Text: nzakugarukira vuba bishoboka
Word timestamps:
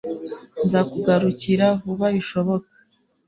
nzakugarukira 0.65 1.67
vuba 1.83 2.05
bishoboka 2.15 2.69